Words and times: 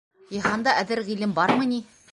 Йыһанда 0.37 0.73
әҙер 0.85 1.03
ғилем 1.11 1.37
бармы 1.41 1.71
ни?! 1.75 1.81